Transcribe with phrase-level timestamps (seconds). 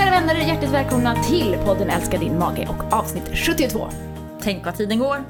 [0.00, 3.88] Kära vänner, hjärtligt välkomna till podden Älska din mage och avsnitt 72.
[4.42, 5.24] Tänk vad tiden går.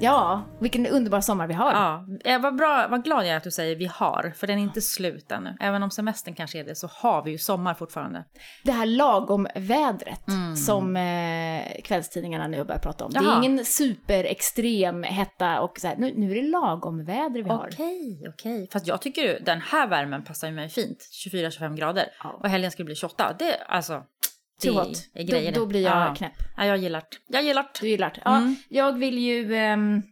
[0.00, 1.72] Ja, vilken underbar sommar vi har.
[1.72, 4.58] Ja, eh, vad, bra, vad glad jag är att du säger vi har, för den
[4.58, 5.56] är inte slut ännu.
[5.60, 8.24] Även om semestern kanske är det så har vi ju sommar fortfarande.
[8.64, 10.24] Det här lagom vädret
[10.66, 13.12] som eh, kvällstidningarna nu börjar prata om.
[13.12, 13.44] Det är Jaha.
[13.44, 17.68] ingen superextrem hetta och så här, nu, nu är det lagom väder vi har.
[17.72, 18.68] Okej, okej.
[18.72, 21.08] Fast jag tycker den här värmen passar ju mig fint.
[21.26, 22.08] 24-25 grader.
[22.22, 22.40] Ja.
[22.42, 23.36] Och helgen ska bli 28.
[23.38, 24.02] Det, alltså,
[24.62, 25.08] Too hot.
[25.14, 26.14] är grejer Då, då blir jag ja.
[26.14, 26.32] knäpp.
[26.56, 27.36] Ja, jag gillar det.
[27.36, 27.68] Jag gillar det.
[27.80, 28.22] Du gillar det.
[28.24, 28.56] Ja, Mm.
[28.68, 30.02] Jag vill ju, ehm,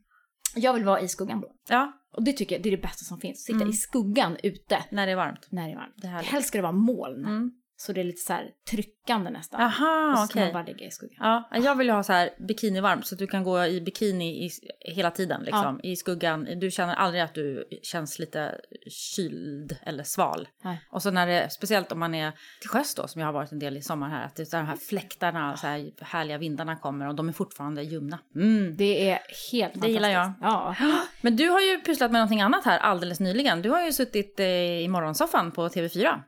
[0.56, 1.44] jag vill vara i skuggan.
[1.68, 3.44] Ja, Och det tycker jag det är det bästa som finns.
[3.44, 3.70] Sitta Mm.
[3.70, 5.46] i skuggan ute när det är varmt.
[5.50, 5.94] när det är varmt.
[5.96, 6.22] Det är.
[6.22, 7.24] Helst ska det vara moln.
[7.24, 7.50] Mm.
[7.80, 9.60] Så det är lite så här tryckande nästan.
[9.60, 11.16] Aha, och så man bara ligga i skuggan.
[11.50, 14.46] Ja, jag vill ju ha så här bikinivarmt så att du kan gå i bikini
[14.46, 16.48] i, hela tiden liksom, i skuggan.
[16.60, 20.48] Du känner aldrig att du känns lite kyld eller sval.
[20.62, 20.80] Nej.
[20.90, 23.52] Och så när det, speciellt om man är till sjöss då, som jag har varit
[23.52, 26.76] en del i sommar här, att det är de här fläktarna, så här härliga vindarna
[26.76, 28.18] kommer och de är fortfarande ljumna.
[28.34, 28.76] Mm.
[28.76, 29.18] Det är
[29.52, 30.80] helt Det gillar fantastiskt.
[30.80, 31.04] Ja.
[31.20, 33.62] Men du har ju pysslat med någonting annat här alldeles nyligen.
[33.62, 34.46] Du har ju suttit eh,
[34.80, 36.20] i morgonsoffan på TV4.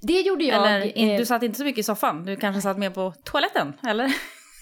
[0.00, 0.56] Det gjorde jag.
[0.66, 3.72] Eller eh, du satt inte så mycket i soffan, du kanske satt mer på toaletten,
[3.86, 4.12] eller?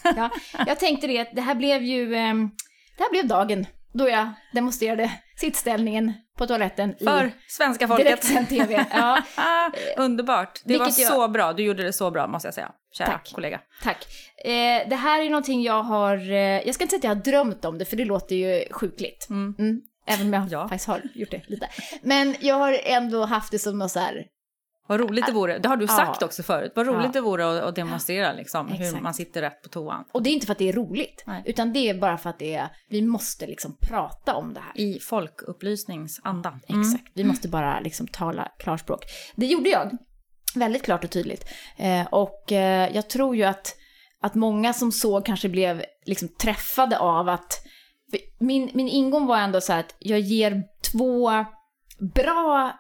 [0.05, 0.31] ja,
[0.67, 2.51] jag tänkte det, att det här blev ju, ehm,
[2.97, 8.48] det här blev dagen då jag demonstrerade sittställningen på toaletten För i svenska folket.
[8.48, 8.86] TV.
[8.92, 9.23] Ja,
[9.97, 10.61] underbart.
[10.64, 11.53] Det var Vilket jag- så bra.
[11.53, 12.73] Du gjorde det så bra, måste jag säga.
[12.92, 13.33] Kära Tack.
[13.34, 13.61] kollega.
[13.83, 14.06] tack.
[14.45, 17.42] Eh, det här är någonting jag har, eh, jag ska inte säga att jag har
[17.45, 19.27] drömt om det, för det låter ju sjukligt.
[19.31, 19.55] Mm.
[19.59, 20.69] Mm, även om jag Ja.
[20.69, 21.69] faktiskt har gjort det lite.
[22.03, 24.25] Men jag har ändå haft det som något så här,
[24.89, 25.58] Vad roligt det vore.
[25.58, 25.97] Det har du Ja.
[25.97, 26.72] sagt också förut.
[26.75, 27.11] Vad roligt Ja.
[27.12, 30.05] det vore att, demonstrera liksom, hur man sitter rätt på toan.
[30.12, 31.42] och det är inte för att det är roligt, Nej.
[31.47, 34.72] utan det är bara för att det är, vi måste liksom prata om det här.
[34.80, 36.58] I folkupplysningsanda.
[36.69, 36.80] Mm.
[36.80, 39.05] Exakt, vi måste bara liksom tala klarspråk.
[39.36, 39.98] Det gjorde jag,
[40.55, 41.45] väldigt klart och tydligt.
[41.77, 43.77] Eh, och eh, jag tror ju att,
[44.20, 47.64] att många som såg kanske blev liksom träffade av att...
[48.39, 50.62] Min, min ingång var ändå så här att jag ger
[50.92, 51.30] två
[52.14, 52.73] bra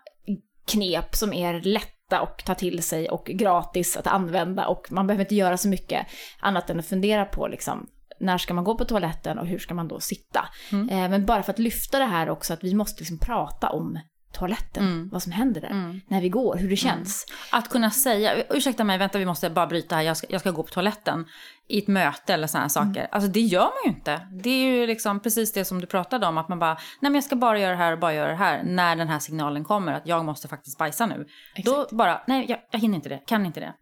[0.66, 1.60] knep som är
[2.10, 5.68] lätta att ta till sig och gratis att använda och man behöver inte göra så
[5.68, 6.06] mycket
[6.40, 7.86] annat än att fundera på liksom
[8.20, 10.48] när ska man gå på toaletten och hur ska man då sitta?
[10.72, 10.88] Mm.
[10.88, 13.98] Eh, men bara för att lyfta det här också att vi måste liksom prata om
[14.32, 15.08] toaletten, Mm.
[15.12, 16.00] vad som händer där, Mm.
[16.08, 17.26] när vi går, hur det känns.
[17.52, 20.50] Att kunna säga, ursäkta mig, vänta vi måste bara bryta här, jag ska, jag ska
[20.50, 21.24] gå på toaletten
[21.68, 23.00] i ett möte eller sådana saker.
[23.00, 23.08] Mm.
[23.12, 24.20] Alltså det gör man ju inte.
[24.42, 27.14] Det är ju liksom precis det som du pratade om, att man bara, nej men
[27.14, 28.62] jag ska bara göra det här och bara göra det här.
[28.64, 31.26] När den här signalen kommer, att jag måste faktiskt bajsa nu.
[31.64, 33.72] Då bara, nej jag, jag hinner inte det, kan inte det.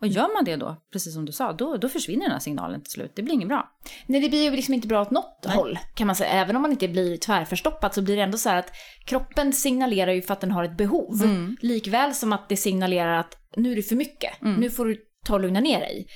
[0.00, 2.82] Och gör man det då, precis som du sa, då, då försvinner den här signalen
[2.82, 3.12] till slut.
[3.14, 3.70] Det blir inget bra.
[4.06, 6.30] Nej, det blir ju liksom inte bra åt något håll kan man säga.
[6.30, 8.70] Även om man inte blir tvärförstoppad så blir det ändå så här att
[9.04, 11.22] kroppen signalerar ju för att den har ett behov.
[11.24, 11.56] Mm.
[11.60, 14.96] Likväl som att det signalerar att nu är det för mycket, nu får du
[15.26, 16.06] ta och lugna ner dig.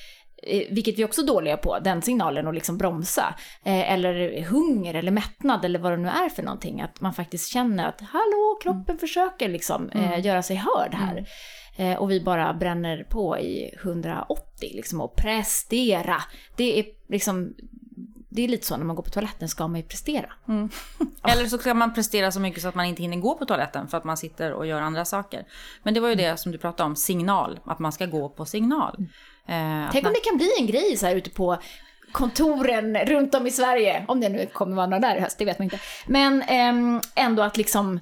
[0.43, 3.35] Eh, vilket vi också är dåliga på, den signalen och liksom bromsa.
[3.65, 6.81] Eh, eller hunger eller mättnad eller vad det nu är för någonting.
[6.81, 11.27] Att man faktiskt känner att hallå, kroppen försöker liksom eh, göra sig hörd här.
[11.81, 16.23] Eh, och vi bara bränner på i 180 liksom och prestera.
[16.57, 17.55] Det är liksom,
[18.29, 20.33] det är lite så när man går på toaletten ska man ju prestera.
[21.29, 23.89] Eller så kan man prestera så mycket så att man inte hinner gå på toaletten
[23.89, 25.45] för att man sitter och gör andra saker.
[25.83, 27.61] Men det var ju det som du pratade om, signal.
[27.65, 28.97] Att man ska gå på signal.
[29.49, 31.57] Eh, att Tänk om man- det kan bli en grej så här ute på
[32.13, 34.05] kontoren runt om i Sverige.
[34.09, 35.79] Om det nu kommer vara några där i höst, det vet man inte.
[36.07, 38.01] Men ehm, ändå att liksom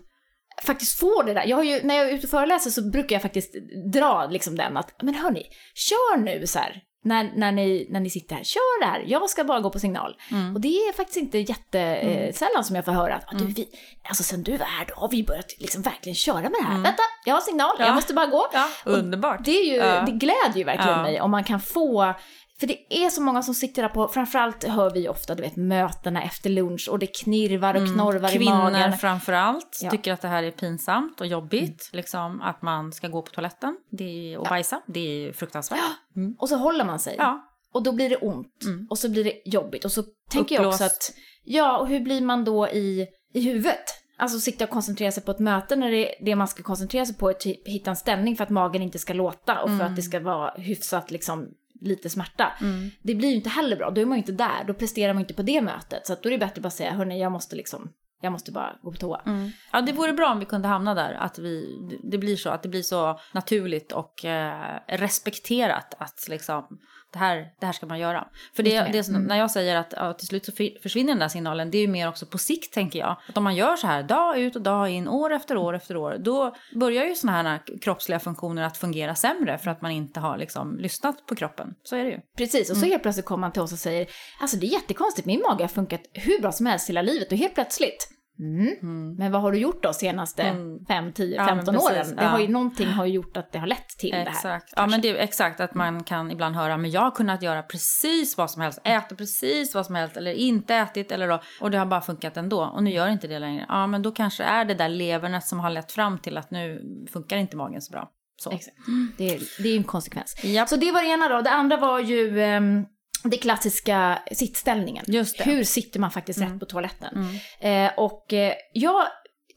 [0.64, 1.44] faktiskt få det där.
[1.46, 3.54] Jag har ju, när jag är ute och föreläser så brukar jag faktiskt
[3.92, 6.82] dra liksom den att, men hörni, kör nu så här.
[7.04, 9.78] När, när, ni, när ni sitter här, kör det här, jag ska bara gå på
[9.78, 10.16] signal.
[10.54, 13.68] Och det är faktiskt inte jättesällan som jag får höra att, "Ah, du, vi,
[14.08, 16.74] alltså sen du var här, då har vi börjat liksom verkligen köra med det här.
[16.82, 18.46] Vänta, jag har signal, jag måste bara gå.
[18.52, 19.44] Ja, underbart.
[19.44, 20.00] Det, är ju, Ja.
[20.06, 21.02] det glädjer ju verkligen Ja.
[21.02, 22.14] mig om man kan få
[22.60, 25.56] för det är så många som sitter där på, framförallt hör vi ofta, du vet,
[25.56, 28.46] mötena efter lunch och det knirvar och knorvar i Mm.
[28.46, 28.92] Kvinnor magen.
[28.98, 29.90] framför allt Ja.
[29.90, 31.90] tycker att det här är pinsamt och jobbigt.
[31.92, 34.80] Liksom att man ska gå på toaletten det är, och bajsa.
[34.86, 35.78] Det är fruktansvärt.
[36.16, 36.34] Mm.
[36.38, 37.14] Och så håller man sig.
[37.18, 37.44] Ja.
[37.72, 38.62] Och då blir det ont.
[38.64, 38.86] Mm.
[38.90, 39.84] Och så blir det jobbigt.
[39.84, 41.12] Och så tänker jag också att,
[41.44, 43.84] ja, och hur blir man då i, i huvudet?
[44.20, 47.14] Alltså sitta och koncentrera sig på ett möte när det, det man ska koncentrera sig
[47.16, 49.96] på är typ hitta en ställning för att magen inte ska låta och för att
[49.96, 51.48] det ska vara hyfsat liksom
[51.80, 52.52] lite smärta.
[52.60, 52.90] Mm.
[53.02, 55.20] Det blir ju inte heller bra, då är man ju inte där, då presterar man
[55.20, 56.06] inte på det mötet.
[56.06, 58.76] Så då är det bättre att bara säga, hörni, jag måste liksom, jag måste bara
[58.82, 59.22] gå på toa.
[59.26, 59.50] Mm.
[59.72, 61.12] Ja, det vore bra om vi kunde hamna där.
[61.12, 66.78] Att vi, det blir så, att det blir så naturligt och eh, respekterat att liksom
[67.12, 68.28] det här, det här ska man göra.
[68.56, 69.22] För det, det så- Mm.
[69.22, 71.82] när jag säger att ja, till slut så för- försvinner den där signalen, det är
[71.82, 73.16] ju mer också på sikt tänker jag.
[73.28, 75.96] Att om man gör så här dag ut och dag in, år efter år efter
[75.96, 80.20] år, då börjar ju sådana här kroppsliga funktioner att fungera sämre för att man inte
[80.20, 81.74] har liksom lyssnat på kroppen.
[81.82, 82.18] Så är det ju.
[82.36, 84.06] Precis, och så helt plötsligt kommer man till oss och säger
[84.40, 87.38] alltså det är jättekonstigt, min mage har funkat hur bra som helst hela livet och
[87.38, 88.08] helt plötsligt
[88.40, 89.14] Mm.
[89.14, 90.84] Men vad har du gjort då senaste Mm.
[90.88, 92.16] 5, 10, Ja, men 15 precis, åren?
[92.16, 92.28] Det ja.
[92.28, 94.26] har ju, någonting har gjort att det har lett till det här.
[94.26, 94.72] Exakt.
[94.76, 97.62] Ja, men det är exakt att man kan ibland höra, men jag har kunnat göra
[97.62, 101.70] precis vad som helst, äta precis vad som helst eller inte ätit eller då, och
[101.70, 103.64] det har bara funkat ändå och nu gör inte det längre.
[103.68, 106.82] Ja, men då kanske är det där levernet som har lett fram till att nu
[107.12, 108.10] funkar inte magen så bra.
[108.40, 108.50] Så.
[108.50, 108.76] Exakt.
[109.18, 110.44] Det, är, det är en konsekvens.
[110.44, 110.68] Japp.
[110.68, 111.40] Så det var det ena då.
[111.40, 112.84] Det andra var ju ehm,
[113.22, 115.04] det klassiska sittställningen.
[115.08, 115.26] Mm.
[115.38, 117.28] Hur sitter man faktiskt rätt på toaletten?
[117.60, 119.06] Eh, och eh, jag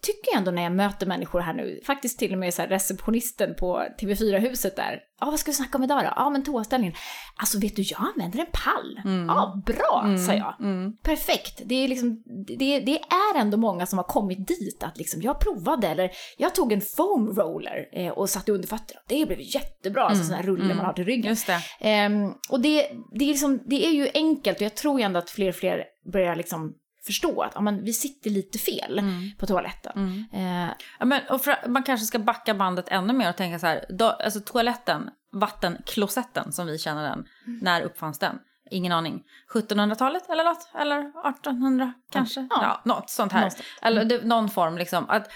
[0.01, 3.83] tycker ändå när jag möter människor här nu, faktiskt till och med så receptionisten på
[3.99, 4.99] TV4-huset där.
[5.19, 6.13] Ja, vad ska vi snacka om idag då?
[6.15, 6.95] Ja, men toaställningen.
[7.35, 9.01] Alltså vet du, jag använder en pall.
[9.27, 10.55] Ja, bra, sa jag.
[10.59, 10.97] Mm.
[11.03, 11.61] Perfekt.
[11.65, 15.39] Det är, liksom, det, det är ändå många som har kommit dit att liksom, jag
[15.39, 18.99] provade eller jag tog en foam roller eh, och satte under fötterna.
[19.07, 21.29] Det blev jättebra, alltså sån här rulle man har till ryggen.
[21.29, 21.59] Just det.
[21.79, 25.29] Ehm, och det, det, är liksom, det är ju enkelt och jag tror ändå att
[25.29, 26.73] fler och fler börjar liksom
[27.05, 29.31] förstå att ja, men vi sitter lite fel Mm.
[29.37, 30.25] på toaletten.
[30.33, 30.69] Eh,
[30.99, 33.85] Ja, men, och för, man kanske ska backa bandet ännu mer och tänka så här,
[33.89, 37.25] då, alltså toaletten, vattenklosetten som vi känner den,
[37.61, 38.39] när uppfanns den?
[38.71, 39.23] Ingen aning.
[39.53, 40.69] 1700-talet eller något?
[40.73, 40.99] Eller
[41.29, 42.47] 1800 kanske?
[42.49, 42.57] Ja.
[42.61, 43.39] Ja, något sånt här.
[43.39, 43.67] Någonstans.
[43.81, 45.09] Eller det, någon form liksom.
[45.09, 45.31] Att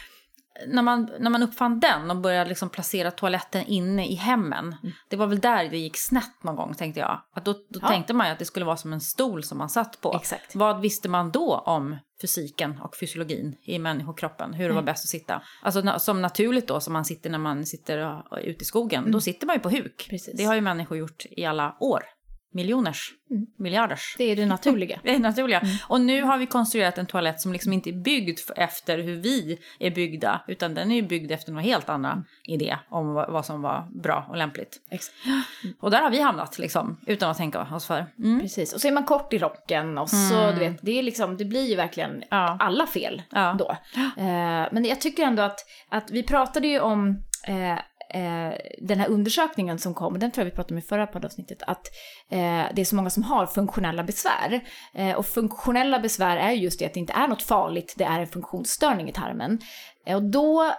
[0.67, 4.75] när, man, när man uppfann den och började liksom placera toaletten inne i hemmen,
[5.09, 7.21] det var väl där det gick snett någon gång tänkte jag.
[7.35, 7.87] Att då då Ja.
[7.87, 10.13] tänkte man ju att det skulle vara som en stol som man satt på.
[10.15, 10.55] Exakt.
[10.55, 14.53] Vad visste man då om fysiken och fysiologin i människokroppen?
[14.53, 15.41] Hur det var bäst att sitta?
[15.61, 19.47] Alltså som naturligt då, som man sitter när man sitter ute i skogen, då sitter
[19.47, 20.07] man ju på huk.
[20.09, 20.37] Precis.
[20.37, 22.03] Det har ju människor gjort i alla år.
[22.55, 23.11] Miljoners,
[23.57, 24.15] miljarders.
[24.17, 24.99] det är det naturliga.
[25.03, 25.61] Det är naturliga.
[25.87, 29.59] Och nu har vi konstruerat en toalett som liksom inte är byggd efter hur vi
[29.79, 33.61] är byggda, utan den är ju byggd efter några helt andra idé om vad, som
[33.61, 34.77] var bra och lämpligt.
[34.89, 35.17] Exakt.
[35.79, 38.05] Och där har vi hamnat liksom, utan att tänka oss för.
[38.19, 38.39] Mm.
[38.39, 41.37] Precis, och så är man kort i rocken och så, du vet, det, är liksom,
[41.37, 42.57] det blir ju verkligen Ja.
[42.59, 43.55] alla fel Ja.
[43.59, 43.77] då.
[44.17, 45.59] Eh, men jag tycker ändå att,
[45.89, 47.79] att vi pratade ju om eh,
[48.77, 51.87] den här undersökningen som kom, den tror jag vi pratade om i förra poddavsnittet, att
[52.31, 54.61] eh, det är så många som har funktionella besvär.
[54.93, 58.03] Eh, och funktionella besvär är ju just det att det inte är något farligt, det
[58.03, 59.59] är en funktionsstörning i tarmen.
[60.05, 60.73] Eh, och då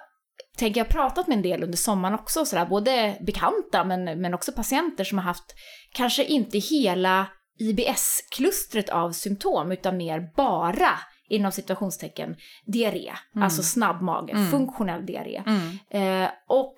[0.57, 4.53] tänker jag pratat med en del under sommaren också, sådär, både bekanta men, men också
[4.53, 5.55] patienter som har haft
[5.93, 7.27] kanske inte hela
[7.59, 10.91] IBS-klustret av symptom utan mer bara
[11.29, 12.37] inom situationstecken
[12.67, 15.43] diarré, alltså snabb mage, funktionell diarré.
[15.91, 16.75] Eh, och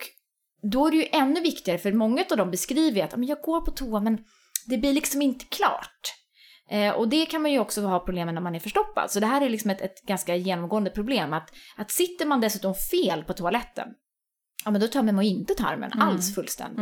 [0.63, 3.41] då är det ju ännu viktigare, för många av dem beskriver att "Ja, men jag
[3.43, 4.19] går på toa men
[4.67, 6.01] det blir liksom inte klart.
[6.71, 9.11] Eh, och det kan man ju också ha problem med när man är förstoppad.
[9.11, 11.33] Så det här är liksom ett, ett ganska genomgående problem.
[11.33, 13.89] Att, att sitter man dessutom fel på toaletten,
[14.65, 16.79] ja men då tömmer man ju inte tarmen alls fullständigt.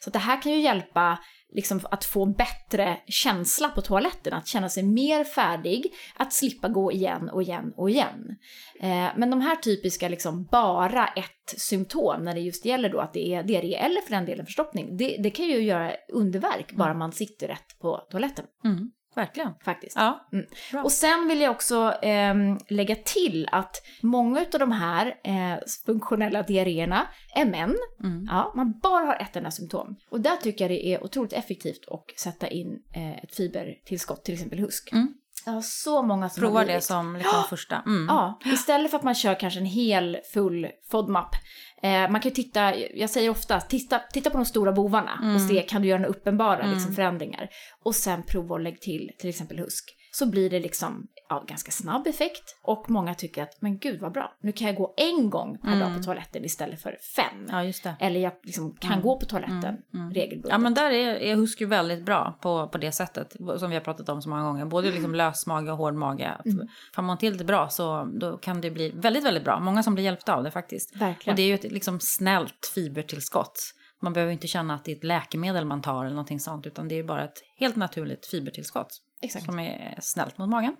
[0.00, 1.18] Så att det här kan ju hjälpa
[1.54, 6.92] liksom, att få bättre känsla på toaletten, att känna sig mer färdig, att slippa gå
[6.92, 8.36] igen och igen och igen.
[8.80, 13.12] Eh, men de här typiska liksom bara ett symptom när det just gäller då att
[13.12, 16.94] det är diarré eller för den delen förstoppning, det, det kan ju göra underverk bara
[16.94, 18.90] man sitter rätt på toaletten Mm.
[19.16, 19.54] Verkligen.
[19.64, 19.96] faktiskt.
[19.96, 20.28] Ja.
[20.32, 20.84] Mm.
[20.84, 26.42] Och sen vill jag också ehm, lägga till att många av de här eh, funktionella
[26.42, 27.76] diarréerna är män.
[28.04, 28.28] Mm.
[28.30, 29.96] Ja, man bara har ett enda symptom.
[30.10, 34.34] Och där tycker jag det är otroligt effektivt att sätta in eh, ett fibertillskott, till
[34.34, 34.92] exempel husk.
[34.92, 35.14] Mm.
[35.46, 37.82] Jag har så många som Prova har det som liksom första.
[37.86, 38.06] Mm.
[38.08, 41.34] Ja, istället för att man kör kanske en hel full FODMAP.
[41.82, 45.34] Eh, man kan ju titta, jag säger ofta, titta, titta på de stora bovarna Mm.
[45.34, 47.48] och se, kan du göra några uppenbara liksom, förändringar?
[47.84, 49.84] Och sen prova att lägga till till exempel husk.
[50.12, 54.12] Så blir det liksom ja, ganska snabb effekt och många tycker att, men gud vad
[54.12, 57.46] bra, nu kan jag gå en gång per dag på toaletten istället för fem.
[57.48, 57.72] Mm.
[57.84, 57.94] Ja.
[58.00, 59.76] Eller jag liksom kan gå på toaletten
[60.14, 60.50] regelbundet.
[60.50, 63.76] Ja men där är, är husk ju väldigt bra på, på det sättet som vi
[63.76, 64.64] har pratat om så många gånger.
[64.64, 66.36] Både liksom lös mage och hård mage.
[66.44, 66.68] Mm.
[66.94, 69.60] Får man till det bra så då kan det bli väldigt, väldigt bra.
[69.60, 70.96] Många som blir hjälpta av det faktiskt.
[70.96, 71.32] Verkligen.
[71.32, 73.72] Och det är ju ett liksom snällt fibertillskott.
[74.02, 76.66] Man behöver inte känna att det är ett läkemedel man tar eller någonting sånt.
[76.66, 79.02] Utan det är bara ett helt naturligt fibertillskott.
[79.22, 79.44] Exakt.
[79.44, 80.76] Som är snällt mot magen.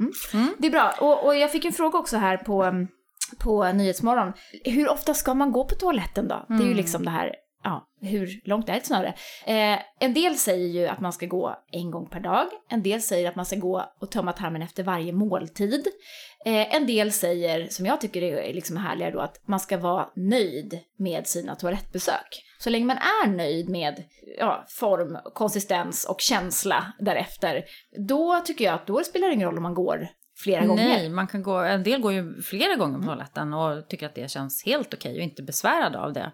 [0.58, 0.92] Det är bra.
[1.00, 2.86] Och, och jag fick en fråga också här på,
[3.38, 4.32] på Nyhetsmorgon.
[4.64, 6.46] Hur ofta ska man gå på toaletten då?
[6.48, 7.34] Det är ju liksom det här
[7.66, 9.14] ja, hur långt är ett snöre?
[9.46, 12.46] Eh, en del säger ju att man ska gå en gång per dag.
[12.68, 15.86] En del säger att man ska gå och tömma tarmen efter varje måltid.
[16.44, 20.08] Eh, en del säger, som jag tycker är liksom härligare då, att man ska vara
[20.16, 22.42] nöjd med sina toalettbesök.
[22.58, 24.04] Så länge man är nöjd med
[24.38, 27.64] ja, form, konsistens och känsla därefter,
[28.08, 30.84] då tycker jag att då spelar det ingen roll om man går flera gånger.
[30.84, 34.14] Nej, man kan gå, en del går ju flera gånger på toaletten och tycker att
[34.14, 36.32] det känns helt okej och inte besvärad av det.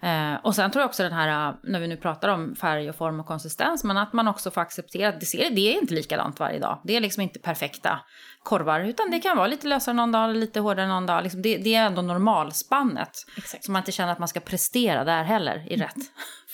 [0.00, 2.96] Eh, och sen tror jag också den här, när vi nu pratar om färg och
[2.96, 5.94] form och konsistens, men att man också får acceptera att det, ser, det är inte
[5.94, 6.80] likadant varje dag.
[6.84, 8.00] Det är liksom inte perfekta
[8.42, 11.22] korvar, utan det kan vara lite lösare någon dag, lite hårdare någon dag.
[11.22, 13.12] Liksom det, det, är ändå normalspannet.
[13.36, 13.64] Exakt.
[13.64, 15.96] Så man inte känner att man ska prestera där heller i rätt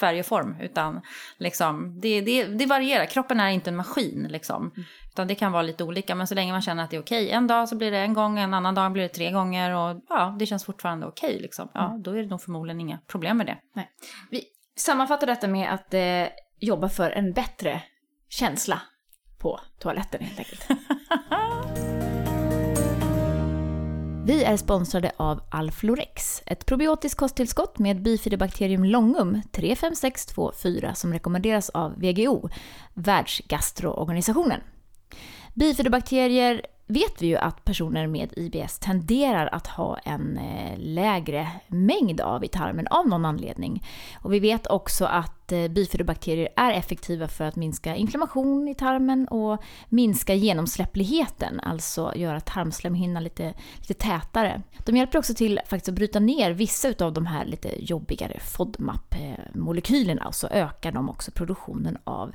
[0.00, 0.56] färg och form.
[0.60, 1.00] Utan
[1.38, 4.26] liksom, det, det, det varierar, kroppen är inte en maskin.
[4.30, 4.72] Liksom.
[4.76, 4.86] Mm.
[5.16, 7.30] Utan det kan vara lite olika, men så länge man känner att det är okej.
[7.30, 10.00] En dag så blir det en gång, en annan dag blir det tre gånger och
[10.08, 11.38] ja, det känns fortfarande okej.
[11.40, 11.68] Liksom.
[11.74, 12.02] Ja, mm.
[12.02, 13.58] då är det nog förmodligen inga problem med det.
[13.74, 13.90] Nej.
[14.30, 14.44] Vi
[14.76, 16.24] sammanfattar detta med att eh,
[16.60, 17.82] jobba för en bättre
[18.28, 18.82] känsla
[19.38, 20.66] på toaletten helt enkelt.
[24.26, 31.94] Vi är sponsrade av Alflorex, ett probiotiskt kosttillskott med bifidobakterium longum 35624 som rekommenderas av
[32.00, 32.48] VGO,
[32.94, 34.60] Världsgastroorganisationen.
[35.56, 42.20] Bifidobakterier vet vi ju att personer med IBS tenderar att ha en eh, lägre mängd
[42.20, 43.86] av i tarmen av någon anledning.
[44.22, 49.28] Och vi vet också att eh, bifidobakterier är effektiva för att minska inflammation i tarmen
[49.28, 54.62] och minska genomsläppligheten, alltså göra tarmslemhinnan lite, lite tätare.
[54.84, 60.26] De hjälper också till faktiskt att bryta ner vissa av de här lite jobbigare FODMAP-molekylerna
[60.26, 62.34] och så ökar de också produktionen av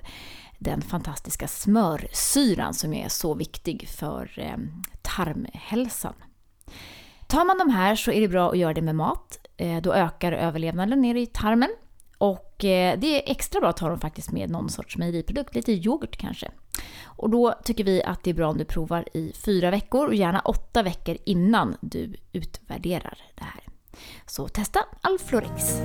[0.61, 4.57] den fantastiska smörsyran som är så viktig för eh,
[5.01, 6.13] tarmhälsan.
[7.27, 9.37] Tar man de här så är det bra att göra det med mat.
[9.57, 11.69] Eh, då ökar överlevnaden nere i tarmen.
[12.17, 15.71] Och eh, det är extra bra att ta dem faktiskt med någon sorts mejeriprodukt, lite
[15.71, 16.51] yoghurt kanske.
[17.03, 20.15] Och då tycker vi att det är bra om du provar i fyra veckor och
[20.15, 23.63] gärna åtta veckor innan du utvärderar det här.
[24.25, 25.81] Så testa Alflorix.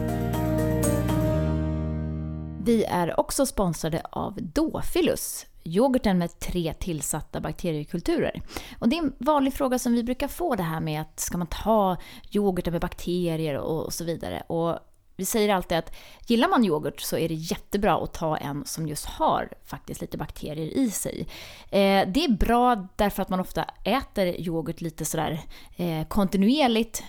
[2.67, 8.43] Vi är också sponsrade av Dofilus, yoghurten med tre tillsatta bakteriekulturer.
[8.79, 11.39] Och det är en vanlig fråga som vi brukar få det här med att ska
[11.39, 11.97] man ta
[12.33, 14.43] yoghurten med bakterier och så vidare.
[14.47, 14.79] Och
[15.17, 15.97] vi säger alltid att
[16.27, 20.19] gillar man yoghurt så är det jättebra att ta en som just har faktiskt lite
[20.19, 21.27] bakterier i sig.
[21.71, 25.41] Eh, det är bra därför att man ofta äter yoghurt lite sådär
[25.77, 27.03] eh, kontinuerligt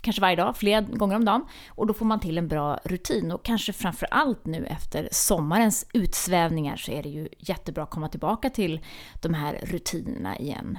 [0.00, 1.44] kanske varje dag, flera gånger om dagen.
[1.68, 3.32] Och då får man till en bra rutin.
[3.32, 8.08] Och kanske framför allt nu efter sommarens utsvävningar så är det ju jättebra att komma
[8.08, 8.80] tillbaka till
[9.20, 10.78] de här rutinerna igen.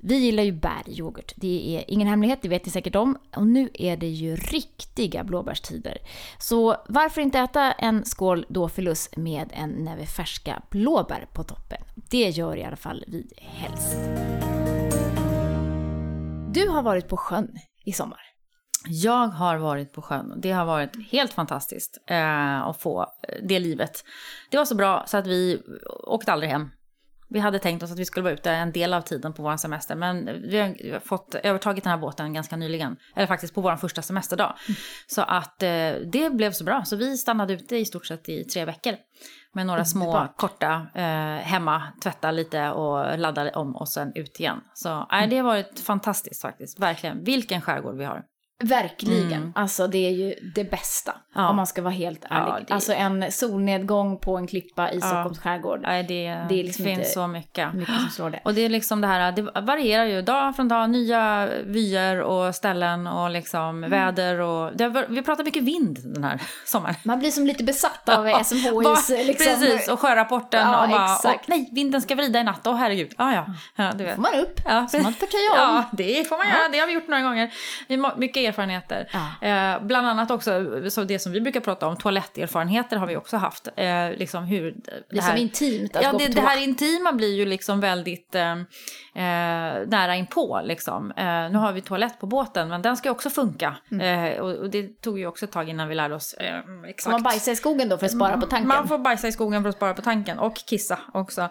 [0.00, 1.32] Vi gillar ju bäryoghurt.
[1.36, 3.18] Det är ingen hemlighet, det vet ni säkert om.
[3.36, 5.98] Och nu är det ju riktiga blåbärstider.
[6.38, 11.82] Så varför inte äta en skål Dofilus med en näve färska blåbär på toppen?
[11.94, 13.96] Det gör i alla fall vi helst.
[16.54, 18.33] Du har varit på sjön i sommar.
[18.88, 20.34] Jag har varit på sjön.
[20.36, 23.06] Det har varit helt fantastiskt eh, att få
[23.42, 24.04] det livet.
[24.50, 25.62] Det var så bra så att vi
[26.06, 26.70] åkte aldrig hem.
[27.28, 29.56] Vi hade tänkt oss att vi skulle vara ute en del av tiden på vår
[29.56, 29.94] semester.
[29.94, 32.96] Men vi har fått övertagit den här båten ganska nyligen.
[33.16, 34.54] Eller faktiskt på vår första semesterdag.
[34.68, 34.76] Mm.
[35.06, 36.84] Så att eh, det blev så bra.
[36.84, 38.94] Så vi stannade ute i stort sett i tre veckor.
[39.52, 40.36] Med några små Underbart.
[40.36, 44.60] korta eh, hemma, tvätta lite och ladda om och sen ut igen.
[44.74, 46.80] Så eh, det har varit fantastiskt faktiskt.
[46.80, 47.24] Verkligen.
[47.24, 48.22] Vilken skärgård vi har.
[48.62, 49.32] Verkligen.
[49.32, 49.52] Mm.
[49.54, 51.12] Alltså det är ju det bästa.
[51.34, 51.48] Ja.
[51.48, 52.52] Om man ska vara helt ärlig.
[52.52, 52.74] Ja, det...
[52.74, 55.06] Alltså en solnedgång på en klippa i ja.
[55.06, 55.80] Stockholms skärgård.
[55.82, 57.74] Nej, det, det liksom finns så mycket.
[57.74, 58.40] mycket som slår det.
[58.44, 60.90] Och det är liksom det här, det varierar ju dag från dag.
[60.90, 63.90] Nya vyer och ställen och liksom mm.
[63.90, 64.76] väder och...
[64.76, 66.94] Det, vi pratar mycket vind den här sommaren.
[67.02, 69.46] Man blir som lite besatt av SMHIs liksom.
[69.46, 71.48] Precis, och sjörapporten ja, och bara, exakt.
[71.48, 72.66] nej, vinden ska vrida i natt.
[72.66, 73.12] Åh oh, herregud.
[73.16, 73.46] Ah, ja,
[73.76, 73.92] ja.
[73.94, 74.14] du vet.
[74.14, 74.88] får man upp, ja.
[74.88, 75.74] så man förtöja om.
[75.74, 76.68] Ja, det får man göra.
[76.72, 77.50] Det har vi gjort några gånger.
[78.16, 79.08] Mycket erfarenheter.
[79.12, 79.48] Ja.
[79.48, 80.50] Eh, bland annat också
[80.90, 83.68] så det som vi brukar prata om, toaletterfarenheter har vi också haft.
[83.76, 86.40] Eh, liksom hur det, det är här, som intimt att ja, gå det, på det
[86.40, 88.52] här intima blir ju liksom väldigt eh,
[89.14, 90.60] eh, nära inpå.
[90.64, 91.10] Liksom.
[91.10, 93.76] Eh, nu har vi toalett på båten, men den ska också funka.
[93.90, 94.32] Mm.
[94.32, 96.34] Eh, och, och, det tog ju också ett tag innan vi lärde oss
[96.88, 97.12] exakt.
[97.12, 98.68] Man bajsa i skogen då för att spara på tanken?
[98.68, 101.48] Man får bajsa i skogen för att spara på tanken och kissa också.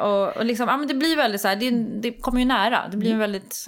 [0.00, 1.70] och, och liksom, ja, men det blir väldigt så här, det,
[2.00, 2.88] det kommer ju nära.
[2.90, 3.32] Det blir en mm.
[3.32, 3.66] väldigt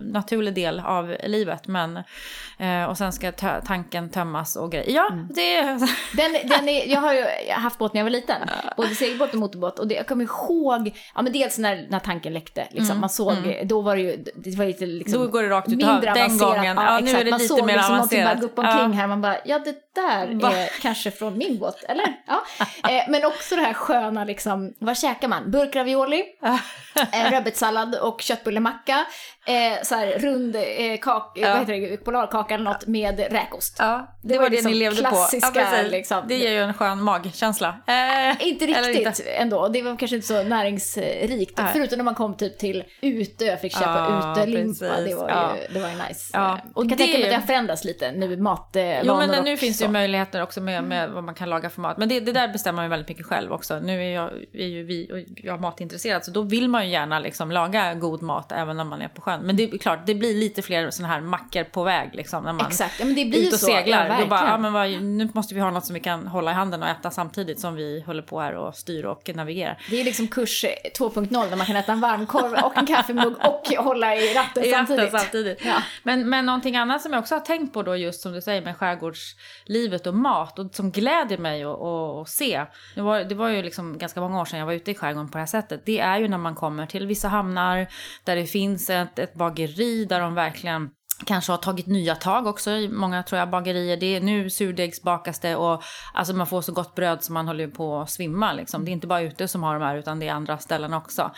[0.00, 1.66] naturlig del av livet.
[1.66, 4.90] Men Men, eh, och sen ska tö- tanken tömmas och grejer.
[4.90, 5.28] Ja, Mm.
[5.34, 5.62] det.
[6.16, 8.40] Den, den är, jag har ju haft båt när jag var liten,
[8.76, 9.78] både segelbåt och motorbåt.
[9.78, 13.60] Och det, jag kommer ihåg, ja men dels när, när tanken läckte, liksom, man såg,
[13.64, 15.26] då var det ju, det var lite liksom, Mm.
[15.26, 15.76] Då går det rakt ut.
[15.76, 16.54] mindre Ja, den avancerat.
[16.56, 16.76] gången.
[16.76, 18.40] Ja, nu är det man lite såg mer liksom någonting bara avancerat.
[18.56, 19.00] gå upp omkring Ja.
[19.00, 20.52] här, man bara, ja det där Va?
[20.52, 22.06] är kanske från min båt, eller?
[22.26, 22.42] Ja.
[22.90, 25.50] Eh, men också det här sköna liksom, vad käkar man?
[25.50, 26.24] Burkravioli,
[27.12, 29.04] eh, rödbetssallad och köttbullemacka,
[29.46, 30.62] eh, så här rund eh,
[31.00, 31.48] kak, Ja.
[31.48, 33.76] vad heter det, polarkaka eller något med räkost.
[33.78, 35.60] Ja, det, Det var var det liksom ni levde klassiska, på.
[35.60, 36.24] Ja, liksom.
[36.28, 37.68] Det ger ju en skön magkänsla.
[37.86, 39.68] Eh, Inte riktigt ändå.
[39.68, 41.58] Det var kanske inte så näringsrikt.
[41.58, 41.70] Nej.
[41.72, 45.00] Förutom när man kom typ till Utö, fick köpa Ja, utelimpa.
[45.00, 45.56] Det var, Ja.
[45.56, 46.30] ju, det var ju nice.
[46.32, 49.16] Ja, Och jag kan det tänka mig att det har förändrats lite nu, matvanor Jo,
[49.16, 51.98] men nu finns det ju möjligheter också med, med vad man kan laga för mat.
[51.98, 53.78] Men det, det där bestämmer man ju väldigt mycket själv också.
[53.78, 57.18] Nu är, jag, är ju vi och jag matintresserad så då vill man ju gärna
[57.18, 59.40] liksom laga god mat även när man är på sjön.
[59.42, 62.52] Men det är klart, det blir lite fler sådana här mackor på väg liksom när
[62.52, 63.66] man Exakt, ja, men det blir ute och så.
[63.66, 64.08] seglar.
[64.08, 66.50] Ja, då bara, ja, men vad, nu måste vi ha något som vi kan hålla
[66.50, 69.78] i handen och äta samtidigt som vi håller på här och styr och navigerar.
[69.90, 70.64] Det är liksom kurs
[70.98, 75.10] 2.0 där man kan äta en varmkorv och en kaffemugg och hålla i ratten samtidigt.
[75.10, 75.64] samtidigt.
[75.64, 75.82] Ja.
[76.02, 78.62] Men, men någonting annat som jag också har tänkt på då just som du säger
[78.62, 82.64] med skärgårdslivet och mat och som gläder mig att se.
[82.94, 85.28] Det var, det var ju liksom ganska många år sedan jag var ute i skärgården
[85.28, 85.82] på det här sättet.
[85.86, 87.86] Det är ju när man kommer till vissa hamnar
[88.24, 90.90] där det finns ett, ett bageri där de verkligen
[91.24, 93.96] Kanske har tagit nya tag också i många tror jag bagerier.
[93.96, 95.82] Det är nu surdegsbakas det och
[96.14, 98.84] alltså man får så gott bröd som man håller på att svimma liksom.
[98.84, 101.30] Det är inte bara ute som har de här utan det är andra ställen också.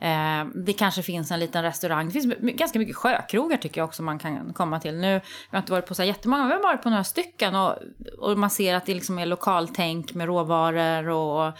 [0.00, 2.06] Eh, det kanske finns en liten restaurang.
[2.06, 4.94] Det finns ganska mycket sjökrogar tycker jag också man kan komma till.
[4.94, 7.04] Nu jag har inte varit på så här jättemånga, men vi har varit på några
[7.04, 7.74] stycken och,
[8.18, 11.52] och man ser att det liksom är lokaltänk med råvaror och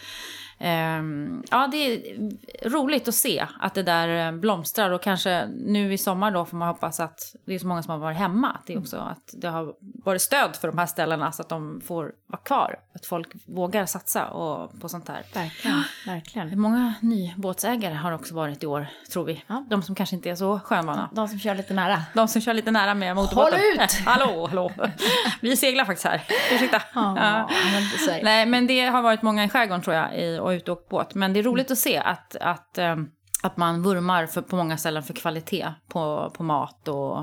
[0.59, 5.93] Ehm, ja, det är roligt att se att det där eh, blomstrar och kanske nu
[5.93, 8.49] i sommar då får man hoppas att det är så många som har varit hemma.
[8.49, 11.81] Att det också att det har varit stöd för de här ställena så att de
[11.81, 12.79] får vara kvar.
[12.95, 15.23] Att folk vågar satsa och, på sånt här.
[15.33, 16.59] Verkligen, verkligen.
[16.59, 19.43] Många nybåtsägare har också varit i år, tror vi.
[19.47, 19.65] Ja.
[19.69, 21.09] De som kanske inte är så skönvana.
[21.13, 22.01] De som kör lite nära.
[22.13, 23.59] De som kör lite nära med motorbåten.
[23.59, 23.93] Håll ut!
[24.05, 24.71] hallå, hallå.
[25.41, 26.23] Vi seglar faktiskt här.
[26.51, 26.81] Ursäkta.
[26.93, 28.23] Ja, är det.
[28.23, 31.15] Nej, men det har varit många i skärgården tror jag i, och ute och båt.
[31.15, 33.09] Men det är roligt att se att, att, ehm,
[33.47, 37.17] att man vurmar för, på många ställen för kvalitet på, på mat och,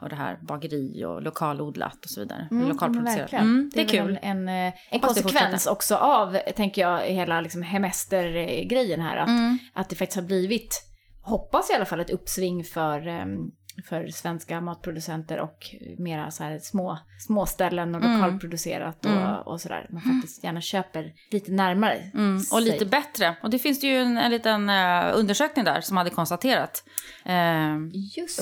[0.00, 2.48] och det här bageri och lokalodlat och så vidare.
[2.50, 3.32] Mm, Lokalproducerat.
[3.32, 4.18] Mm, det är väl kul.
[4.22, 9.16] En, en, en det konsekvens också av, tänker jag, hela liksom hemestergrejen här.
[9.16, 9.58] Att, Mm.
[9.74, 10.82] att det faktiskt har blivit,
[11.22, 13.50] hoppas i alla fall, ett uppsving för, em,
[13.88, 18.20] för svenska matproducenter och mera så här små, små ställen och Mm.
[18.20, 19.86] lokalproducerat och, och sådär.
[19.90, 22.10] Man faktiskt gärna köper lite närmare.
[22.14, 22.60] Mm, och sig.
[22.62, 23.36] lite bättre.
[23.42, 26.84] Och det finns det ju en, en liten eh, undersökning där som hade konstaterat
[27.24, 27.74] eh,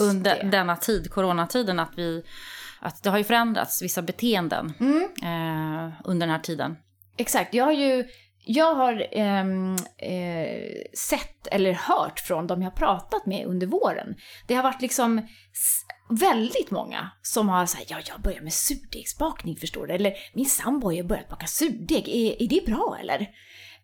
[0.01, 0.49] under det.
[0.51, 2.23] denna tid, coronatiden, att, vi,
[2.81, 5.03] att det har ju förändrats vissa beteenden Mm.
[5.23, 6.77] eh, under den här tiden.
[7.17, 8.05] Exakt, jag har ju
[8.45, 14.15] jag har ehm, eh, sett eller hört från de jag pratat med under våren.
[14.49, 15.27] Det har varit liksom
[16.11, 19.95] väldigt många som har sagt ja, jag börjar med surdegsbakning förstår du.
[19.95, 23.29] Eller min sambo har börjat baka surdeg, är, är det bra eller?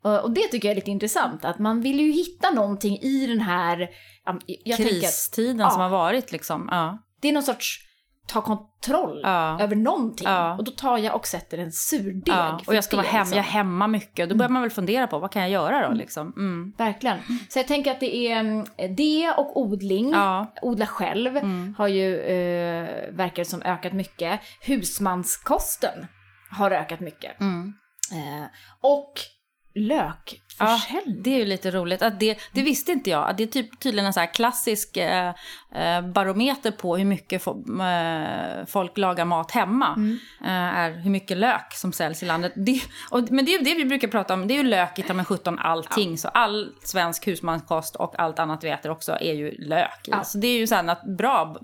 [0.02, 3.40] Och, det tycker jag är lite intressant, att man vill ju hitta någonting i den
[3.40, 3.90] här...
[4.24, 5.70] ja, Jag tänker Kristiden ja.
[5.70, 6.68] som har varit liksom.
[6.70, 6.98] Ja.
[7.20, 7.85] det är någon sorts
[8.26, 9.60] ta kontroll Ja.
[9.60, 10.28] över någonting.
[10.28, 10.56] Ja.
[10.56, 12.34] Och då tar jag och sätter en surdeg.
[12.34, 13.36] Ja, och jag ska det, vara hemma, liksom.
[13.36, 14.28] jag är hemma mycket.
[14.28, 16.32] Då börjar man väl fundera på vad kan jag göra då liksom.
[16.36, 16.72] Mm.
[16.76, 17.18] Verkligen.
[17.48, 20.14] Så jag tänker att det är mm, det och odling.
[20.62, 21.40] Odla själv
[21.76, 24.40] har ju, eh, verkar som, ökat mycket.
[24.60, 26.06] Husmanskosten
[26.50, 27.40] har ökat mycket.
[27.40, 27.74] Mm.
[28.12, 28.46] Eh,
[28.80, 29.12] och
[30.64, 31.22] lökförsäljning.
[31.22, 32.02] Det är ju lite roligt.
[32.02, 33.30] Att det, det visste inte jag.
[33.30, 35.28] Att det är typ, tydligen en så klassisk eh,
[35.74, 40.18] eh, barometer på hur mycket fo- eh, folk lagar mat hemma.
[40.44, 42.52] Eh, är hur mycket lök som säljs i landet.
[42.56, 44.48] Det, och, men det är ju det vi brukar prata om.
[44.48, 46.18] Det är ju lök i ta med 17 allting.
[46.18, 50.00] Så all svensk husmanskost och allt annat vi äter också är ju lök.
[50.04, 50.24] Ja.
[50.24, 51.56] Så det är ju ett bra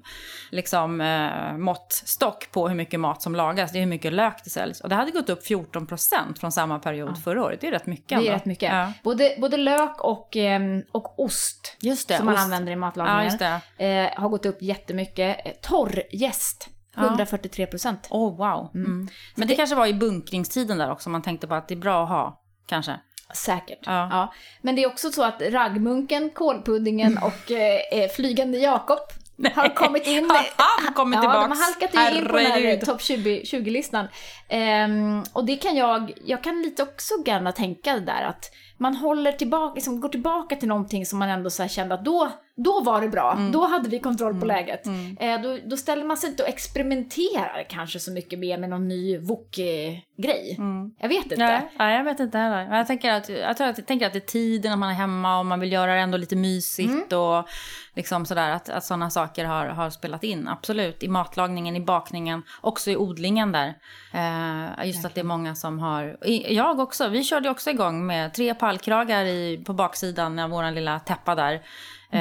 [0.50, 3.72] liksom, eh, måttstock på hur mycket mat som lagas.
[3.72, 4.80] Det är hur mycket lök det säljs.
[4.80, 7.60] Och det hade gått upp 14 procent från samma period förra året.
[7.60, 8.32] Det är rätt mycket Det är ändå.
[8.32, 8.72] rätt mycket.
[8.82, 8.92] Ja.
[9.02, 12.44] Både, både lök och, ehm, och ost Just det, som man ost.
[12.44, 13.38] använder i Ja, matlagningen
[13.78, 13.84] det.
[13.86, 15.46] eh, har gått upp jättemycket.
[15.46, 18.06] Eh, Torrjäst, 143 procent.
[18.10, 18.70] Oh, wow.
[18.74, 19.08] Mm.
[19.34, 22.02] Men det, kanske var i bunkringstiden där också, man tänkte på att det är bra
[22.02, 22.96] att ha, kanske.
[23.34, 23.78] Säkert.
[23.82, 24.08] Ja.
[24.10, 24.32] Ja.
[24.62, 28.98] Men det är också så att raggmunken, kålpuddingen och eh, flygande Jakob
[29.54, 30.30] har kommit in.
[30.30, 31.48] Aha, kommit Ja, tillbaks.
[31.48, 32.80] de har halkat in på den här Herregud.
[32.86, 34.06] topp 20 20-listan.
[34.48, 38.50] Ehm, och det kan jag, jag kan lite också gärna tänka det där att
[38.82, 42.04] man håller tillbaka, liksom går tillbaka till någonting som man ändå så här kände att
[42.04, 43.32] då, då var det bra.
[43.32, 43.52] Mm.
[43.52, 44.48] Då hade vi kontroll på Mm.
[44.48, 44.86] läget.
[44.86, 45.16] Mm.
[45.20, 48.88] Eh, då, då ställer man sig inte och experimenterar kanske så mycket mer med någon
[48.88, 50.56] ny wok-grej.
[50.58, 50.90] Mm.
[50.98, 51.62] Jag vet inte.
[51.78, 52.76] Nej, jag vet inte heller.
[52.76, 54.94] Jag tänker att, jag tror att, jag tänker att det är tiden när man är
[54.94, 57.48] hemma och man vill göra det ändå lite mysigt och
[57.94, 58.50] liksom sådär.
[58.50, 61.02] Att, att sådana saker har, har spelat in, absolut.
[61.02, 63.74] I matlagningen, i bakningen, också i odlingen där.
[64.14, 66.16] Eh, just att det är många som har,
[66.48, 70.98] jag också, vi körde också igång med tre pallkragar i, på baksidan av vår lilla
[71.00, 71.62] täppa där.
[72.12, 72.20] Eh,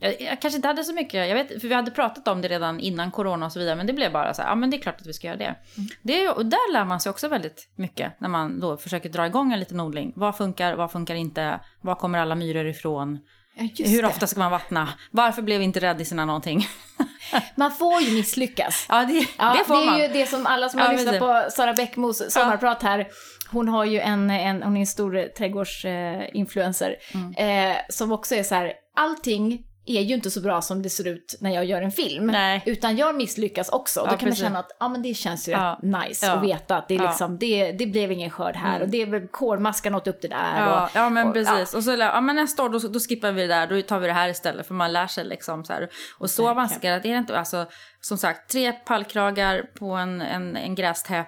[0.00, 2.48] jag, jag kanske inte hade så mycket, jag vet, för vi hade pratat om det
[2.48, 4.76] redan innan corona och så vidare, men det blev bara så här, ja men det
[4.76, 5.54] är klart att vi ska göra det.
[6.02, 9.08] det är, ju- och där lär man sig också väldigt mycket när man då försöker
[9.08, 10.12] dra igång en liten odling.
[10.16, 13.18] Vad funkar, vad funkar inte, var kommer alla myror ifrån,
[13.60, 14.08] Ja, hur det.
[14.08, 16.66] ofta ska man vattna, varför blev inte rädisarna någonting?
[17.54, 18.86] Man får ju misslyckas.
[18.88, 19.98] ja, det, Ja, det får är man.
[20.00, 23.08] ju det som alla som Ja, har men lyssnat det- på Sara Bäckmos sommarprat här.
[23.50, 26.96] Hon har ju en, en hon är en stor trädgårdsinfluencer.
[27.14, 27.70] Eh, Mm.
[27.70, 31.06] eh, som också är så här, allting är ju inte så bra som det ser
[31.08, 32.26] ut när jag gör en film.
[32.26, 32.62] Nej.
[32.66, 34.00] Utan jag misslyckas också.
[34.00, 34.42] Då Ja, kan precis.
[34.42, 35.78] man känna att ja, men det känns ju Ja.
[35.82, 36.32] rätt nice Ja.
[36.32, 37.08] att veta att det, är Ja.
[37.08, 40.28] liksom, det, det blev ingen skörd här och det är väl kårmaskan åt upp det
[40.28, 40.60] där.
[40.60, 41.74] Ja, och, ja men och, precis.
[41.74, 44.06] Och så ja, men nästa år då, då skippar vi det där, då tar vi
[44.06, 45.88] det här istället för man lär sig liksom så här.
[46.18, 47.38] Och så avancerat är det inte.
[47.38, 47.66] Alltså,
[48.00, 51.26] som sagt, tre pallkragar på en, en, en grästäpp,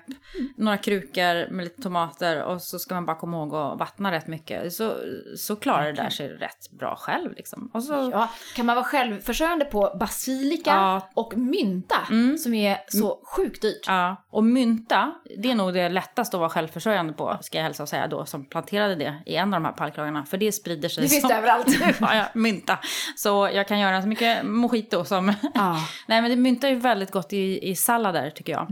[0.56, 4.26] några krukor med lite tomater och så ska man bara komma ihåg att vattna rätt
[4.26, 4.72] mycket.
[4.72, 4.94] Så,
[5.36, 7.70] så klarar det där sig rätt bra själv liksom.
[7.74, 11.08] Och så, Ja, kan man vara självförsörjande på basilika Ja.
[11.14, 11.96] och mynta
[12.42, 13.84] som är så sjukt dyrt.
[13.86, 17.82] Ja, och mynta, det är nog det lättaste att vara självförsörjande på, ska jag hälsa
[17.82, 20.24] och säga då, som planterade det i en av de här pallkragarna.
[20.24, 21.28] För det sprider sig Det finns som...
[21.30, 21.66] det överallt.
[22.00, 22.78] ja, mynta.
[23.16, 25.32] Så jag kan göra så mycket mojito som...
[25.54, 25.76] Ja.
[26.06, 28.68] Nej, men det mynta är ju väldigt gott i, i sallader, tycker jag.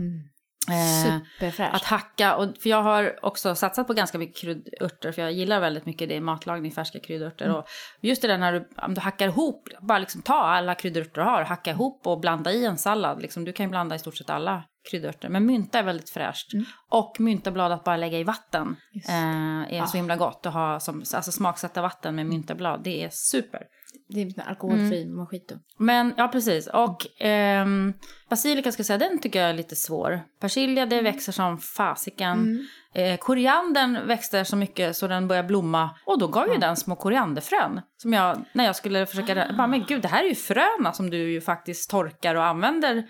[0.69, 1.75] Eh, Superfräscht.
[1.75, 5.59] att hacka, och, för jag har också satsat på ganska mycket kryddörter, för jag gillar
[5.59, 7.45] väldigt mycket det i matlagning, färska kryddörter.
[7.45, 7.57] Mm.
[7.57, 7.67] Och
[8.01, 11.21] just det där när du, om du hackar ihop, bara liksom ta alla kryddörter du
[11.21, 13.21] har, hacka ihop och blanda i en sallad.
[13.21, 15.29] Liksom, du kan ju blanda i stort sett alla kryddörter.
[15.29, 16.51] Men mynta är väldigt fräscht.
[16.89, 18.75] Och myntablad att bara lägga i vatten
[19.09, 19.63] Mm.
[19.63, 22.83] Eh, är så himla gott att ha som, alltså smaksätta vatten med myntablad.
[22.83, 23.61] Det är super.
[24.09, 25.15] Det är en alkoholfri Mm.
[25.15, 25.55] mojito.
[25.77, 26.67] Men ja, precis.
[26.67, 27.93] Och ehm,
[28.29, 30.21] basilika ska säga, den tycker jag är lite svår.
[30.41, 32.67] Persilja, det växer som fasiken.
[32.93, 35.89] Eh, koriandern växte så mycket så den började blomma.
[36.05, 37.81] Och då gav ju den små korianderfrön.
[37.97, 40.93] Som jag, när jag skulle försöka, jag bara, men gud, det här är ju fröna
[40.93, 43.03] som du ju faktiskt torkar och använder.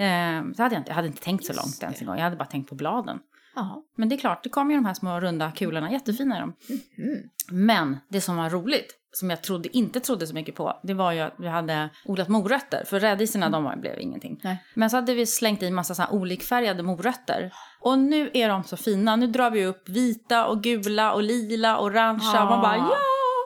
[0.00, 2.24] Eh, så hade jag, inte, jag hade inte tänkt så långt ens en gång, jag
[2.24, 3.18] hade bara tänkt på bladen.
[3.54, 3.82] Ja.
[3.96, 6.54] Men det är klart, det kommer ju de här små runda kulorna, jättefina är de.
[6.98, 7.22] Mm.
[7.50, 11.12] Men det som var roligt, som jag trodde, inte trodde så mycket på, det var
[11.12, 12.84] ju att vi hade odlat morötter.
[12.86, 14.30] För rädisorna, de var, blev ingenting.
[14.30, 14.40] Mm.
[14.44, 14.64] Nej.
[14.74, 17.52] Men så hade vi slängt i massa så här olikfärgade morötter.
[17.80, 19.16] Och nu är de så fina.
[19.16, 22.42] Nu drar vi upp vita och gula och lila och orangea.
[22.42, 22.96] Och man bara ja,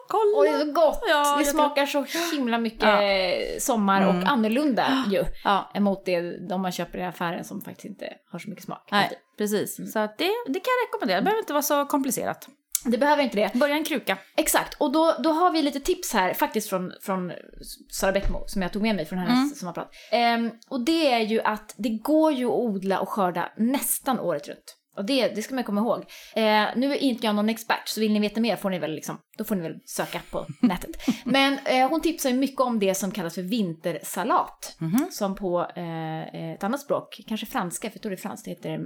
[0.09, 0.37] kolla!
[0.39, 1.03] Och det är så gott!
[1.09, 2.05] Ja, det smakar så
[2.37, 3.61] himla mycket Ja.
[3.61, 5.25] sommar och annorlunda ju.
[5.45, 8.89] Ja, Emot det de man köper i affären som faktiskt inte har så mycket smak.
[8.93, 9.93] nej, precis.
[9.93, 11.17] Så att det, det kan jag rekommendera.
[11.21, 12.49] Det behöver inte vara så komplicerat.
[12.87, 13.55] Det behöver inte det.
[13.55, 14.19] Börja en kruka.
[14.37, 17.33] Exakt, och då, då har vi lite tips här, faktiskt från, från
[17.93, 19.49] Sara Bäckmo, som jag tog med mig från hennes Mm.
[19.49, 19.91] sommarprat.
[20.13, 24.49] Ehm, och det är ju att det går ju att odla och skörda nästan året
[24.49, 24.77] runt.
[24.97, 25.99] Och det, det ska man komma ihåg.
[26.37, 28.95] Eh, nu är inte jag någon expert, så vill ni veta mer får ni väl
[28.95, 30.91] liksom, då får ni väl söka på nätet.
[31.25, 34.77] Men eh, hon tipsar ju mycket om det som kallas för vintersalat.
[34.79, 35.07] Mhm.
[35.11, 38.51] Som på eh, ett annat språk, kanske franska, för jag tror det är franskt, det
[38.51, 38.79] heter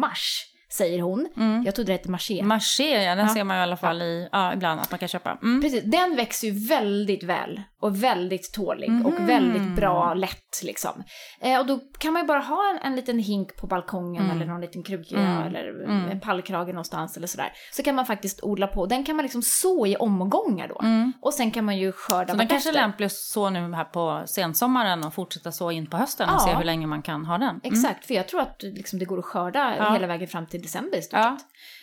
[0.00, 1.28] mars, säger hon.
[1.64, 2.42] Jag trodde det hette marché.
[2.42, 3.34] Marché, ja, den Ja.
[3.34, 5.38] ser man ju i alla fall i, ja, ibland att man kan köpa.
[5.42, 5.62] Mm.
[5.62, 9.06] Precis, den växer ju väldigt väl och väldigt tålig Mhm.
[9.06, 11.02] och väldigt bra, lätt liksom.
[11.40, 14.36] Eh, och då kan man ju bara ha en, en liten hink på balkongen Mm.
[14.36, 17.52] eller någon liten kruka eller en pallkrage någonstans eller sådär.
[17.72, 18.86] Så kan man faktiskt odla på.
[18.86, 20.80] Den kan man liksom så i omgångar då.
[21.20, 22.28] Och sen kan man ju skörda Mm.
[22.34, 25.86] Så den kanske är lämplig att så nu här på sensommaren och fortsätta så in
[25.90, 26.38] på hösten och Ja.
[26.38, 27.48] se hur länge man kan ha den.
[27.48, 27.60] Mm.
[27.64, 29.92] Exakt, för jag tror att liksom, det går att skörda Ja.
[29.92, 31.36] hela vägen fram till december i stort Ja.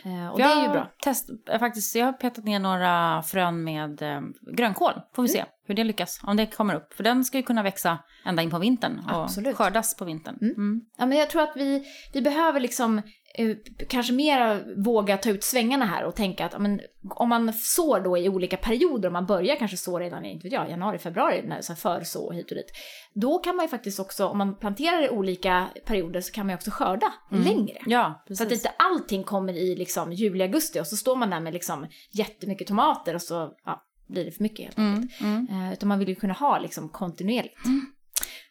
[0.05, 0.91] Eh, och För det jag är ju bra.
[1.03, 4.21] Test, eh, faktiskt, jag har petat ner några frön med eh,
[4.55, 4.93] grönkål.
[5.15, 6.93] Får vi se hur det lyckas, om det kommer upp.
[6.93, 9.55] För den ska ju kunna växa ända in på vintern och Absolut.
[9.55, 10.37] skördas på vintern.
[10.41, 10.81] Mm.
[10.97, 13.01] Ja, men jag tror att vi, vi behöver liksom
[13.35, 13.55] eh,
[13.89, 18.17] kanske mer våga ta ut svängarna här och tänka att men, om man sår då
[18.17, 21.41] i olika perioder, om man börjar kanske så redan i inte vet jag, januari, februari,
[21.47, 22.71] när så här förså hit och dit,
[23.13, 26.51] då kan man ju faktiskt också, om man planterar i olika perioder så kan man
[26.51, 27.77] ju också skörda längre.
[27.85, 28.45] Ja, Så precis.
[28.45, 31.87] att inte allting kommer i liksom juli, augusti och så står man där med liksom
[32.11, 35.21] jättemycket tomater och så ja, blir det för mycket helt enkelt.
[35.21, 35.65] Mm, mm.
[35.67, 37.57] Eh, utan man vill ju kunna ha liksom kontinuerligt.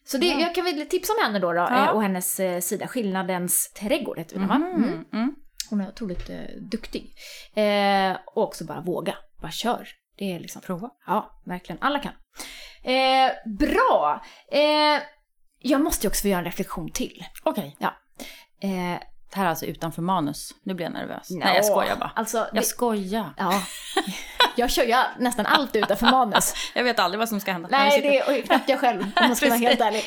[0.05, 1.85] Så det, jag kan väl tipsa om henne då, då Ja.
[1.85, 4.55] eh, och hennes eh, sida, Skillnadens trädgård heter den va?
[4.55, 4.85] Mm.
[4.85, 5.05] Mm.
[5.13, 5.35] Mm.
[5.71, 6.37] Hon är otroligt eh,
[6.71, 7.15] duktig.
[7.55, 9.89] Eh, och också bara våga, bara kör.
[10.19, 10.63] Det är liksom...
[10.63, 10.91] Prova.
[11.07, 11.83] Ja, verkligen.
[11.83, 12.13] Alla kan.
[12.83, 14.25] Eh, bra!
[14.53, 15.03] Eh,
[15.59, 17.25] jag måste ju också få göra en reflektion till.
[17.43, 17.77] Okej.
[17.79, 17.95] Ja.
[19.31, 20.55] Det här är alltså utanför manus.
[20.63, 21.31] Nu blir jag nervös.
[21.31, 22.13] Nej, jag skojar bara.
[22.15, 23.31] Alltså, det, Jag skojar.
[23.37, 23.63] ja.
[24.57, 26.55] Jag kör ju nästan allt utanför manus.
[26.75, 27.69] Jag vet aldrig vad som ska hända.
[27.71, 30.05] Nej, det är och knappt jag själv, om man ska vara helt ärlig.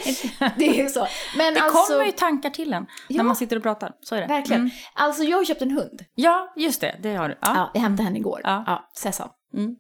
[0.58, 1.08] Det är ju så.
[1.38, 3.18] Men Det alltså, kommer ju tankar till en Ja.
[3.18, 3.92] när man sitter och pratar.
[4.02, 4.28] Så är det.
[4.28, 4.62] verkligen.
[4.62, 4.72] Mm.
[4.94, 6.06] Alltså, jag har köpt en hund.
[6.16, 6.96] Ja, just det.
[7.00, 7.38] Det har du.
[7.42, 7.52] Ja.
[7.56, 8.42] Ja, jag hämtade henne igår.
[8.44, 8.64] Ja.
[8.68, 9.30] Ja, Sessan.
[9.54, 9.76] Mm.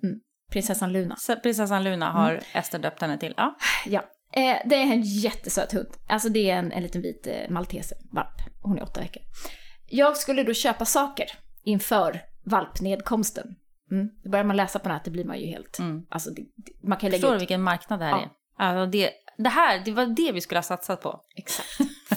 [0.51, 1.15] Prinsessan Luna.
[1.43, 3.33] Prinsessan Luna har Ester döpt henne till.
[3.37, 3.55] Ja.
[3.85, 4.01] Ja.
[4.33, 5.87] Eh, det är en jättesöt hund.
[6.07, 8.35] Alltså det är en, en liten vit eh, malteservalp.
[8.61, 9.23] Hon är åtta veckor.
[9.89, 11.25] Jag skulle då köpa saker
[11.63, 13.47] inför valpnedkomsten.
[13.91, 14.09] Mm.
[14.23, 15.79] Då börjar man läsa på nätet blir man ju helt...
[15.79, 16.01] Mm.
[16.09, 18.29] Alltså det, det, man kan lägga Förstår du vilken marknad det här Ja.
[18.59, 18.65] är?
[18.65, 21.19] Alltså det, det här, det var det vi skulle ha satsat på.
[21.35, 21.69] Exakt.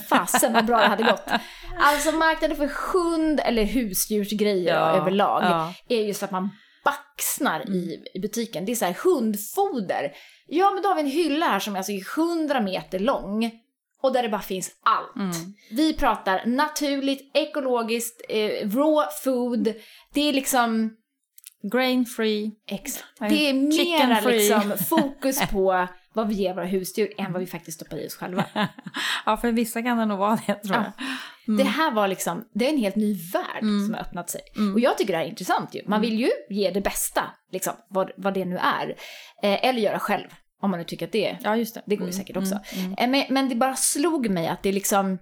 [0.09, 1.31] Fasen vad bra det hade gått.
[1.79, 5.74] Alltså marknaden för hund eller husdjursgrejer Ja, överlag ja.
[5.88, 6.50] är ju så att man
[6.84, 8.64] baxnar i, i butiken.
[8.64, 10.12] Det är så här hundfoder.
[10.46, 13.50] Ja men då har vi en hylla här som är alltså är 100 meter lång.
[14.02, 15.16] Och där det bara finns allt.
[15.16, 15.54] Mm.
[15.70, 19.74] Vi pratar naturligt, ekologiskt, eh, raw food.
[20.14, 20.96] Det är liksom...
[21.72, 22.50] Grain free.
[22.66, 23.18] Exakt.
[23.18, 24.38] Det är mera free.
[24.38, 28.14] liksom fokus på vad vi ger våra husdjur än vad vi faktiskt stoppar i oss
[28.14, 28.44] själva.
[29.26, 30.92] Ja, för vissa kan det nog vara det tror jag.
[31.46, 33.85] Det här var liksom, det är en helt ny värld Mm.
[33.87, 34.40] som har öppnat sig.
[34.74, 35.83] Och jag tycker det här är intressant ju.
[35.87, 38.88] Man vill ju ge det bästa, liksom, vad, vad det nu är.
[39.42, 40.26] Eh, eller göra själv,
[40.62, 41.83] om man nu tycker att det är Ja, just det.
[41.87, 42.59] det går ju Mm, säkert också.
[42.72, 42.94] mm, mm.
[42.98, 45.18] Eh, Men, men det bara slog mig att det liksom,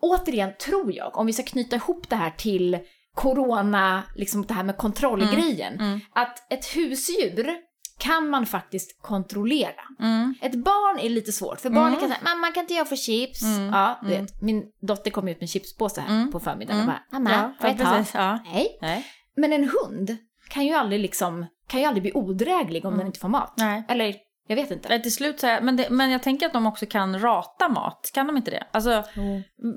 [0.00, 2.78] återigen tror jag, om vi ska knyta ihop det här till
[3.14, 6.00] corona, liksom det här med kontrollgrejen, mm.
[6.14, 7.54] att ett husdjur
[7.98, 9.82] kan man faktiskt kontrollera.
[10.00, 10.34] Mm.
[10.42, 12.00] Ett barn är lite svårt, för barnen Mm.
[12.00, 13.42] kan säga mamma kan inte jag få chips?
[13.42, 13.66] Mm.
[13.72, 14.24] Ja, du Mm.
[14.24, 14.42] vet.
[14.42, 16.32] Min dotter kom ut med en chipspåse här Mm.
[16.32, 16.88] på förmiddagen Mm.
[16.88, 17.96] och bara mamma, Ja, får ja, jag ta?
[17.96, 18.14] precis.
[18.14, 18.38] Ja.
[18.52, 18.78] Nej.
[18.80, 19.06] Nej.
[19.36, 20.16] Men en hund
[20.50, 22.98] kan ju aldrig liksom, kan ju aldrig bli odräglig om Mm.
[22.98, 23.54] den inte får mat.
[23.56, 23.84] Nej.
[23.88, 24.14] Eller,
[24.48, 24.98] jag vet inte.
[24.98, 28.10] Till slut så är, men, det, men jag tänker att de också kan rata mat.
[28.14, 28.66] Kan de inte det?
[28.72, 29.04] Alltså,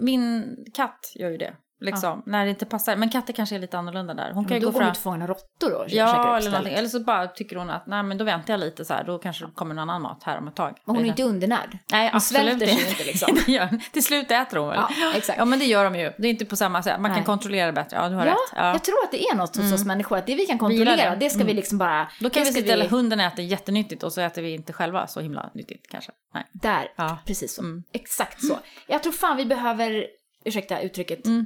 [0.01, 1.53] min katt gör ju det.
[1.79, 2.95] Liksom, när det inte passar.
[2.95, 4.31] Men katter kanske är lite annorlunda där.
[4.31, 4.89] Hon kan ju då gå fram...
[4.91, 6.73] ut och fångar råttor då Ja, eller någonting.
[6.73, 9.03] Eller så bara tycker hon att nej, men då väntar jag lite så här.
[9.03, 10.77] Då kanske det kommer någon annan mat här om ett tag.
[10.85, 11.77] Men hon är inte undernärd.
[11.91, 13.37] Nej, hon absolut svälter sig ju inte liksom.
[13.45, 13.79] Det gör hon.
[13.93, 14.79] Till slut äter hon väl?
[14.97, 15.37] Ja, exakt.
[15.39, 16.11] Ja, men det gör de ju.
[16.17, 16.99] Det är inte på samma sätt.
[17.01, 17.17] Man Nej.
[17.17, 17.97] kan kontrollera bättre.
[17.97, 18.37] Ja, du har Ja, rätt.
[18.55, 18.71] Ja.
[18.71, 21.09] jag tror att det är något hos oss människor, att det vi kan Vi kontrollera,
[21.09, 21.15] det.
[21.15, 21.55] det, ska vi Mm.
[21.55, 22.07] liksom bara...
[22.19, 25.19] Då kan vi till att hunden äter jättenyttigt och så äter vi inte själva så
[25.19, 26.11] himla nyttigt kanske.
[26.33, 26.43] Nej.
[26.53, 27.17] Där, Ja.
[27.25, 27.61] precis så.
[27.61, 27.83] Mm.
[27.93, 28.59] Exakt så.
[28.87, 30.05] Jag tror fan vi behöver,
[30.45, 31.45] ursäkta uttrycket, Mm.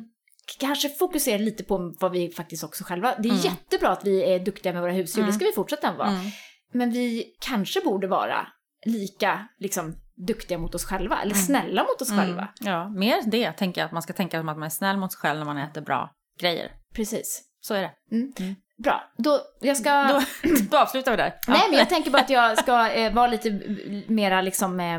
[0.59, 3.15] Kanske fokusera lite på vad vi faktiskt också själva...
[3.19, 3.43] Det är Mm.
[3.43, 6.07] jättebra att vi är duktiga med våra husdjur, det ska vi fortsätta vara.
[6.09, 6.25] Mm.
[6.73, 8.47] Men vi kanske borde vara
[8.85, 9.95] lika liksom,
[10.27, 11.45] duktiga mot oss själva, eller Mm.
[11.45, 12.47] snälla mot oss själva.
[12.59, 13.85] Ja, mer det tänker jag.
[13.85, 15.81] Att man ska tänka som att man är snäll mot sig själv när man äter
[15.81, 16.71] bra grejer.
[16.95, 17.41] Precis.
[17.61, 17.91] Så är det.
[18.83, 20.03] Bra, då, jag ska...
[20.07, 20.21] Då,
[20.71, 21.33] då avslutar vi där.
[21.47, 21.53] Ja.
[21.53, 23.49] Nej, men jag tänker bara att jag ska eh, vara lite
[24.07, 24.79] mera liksom...
[24.79, 24.95] Eh,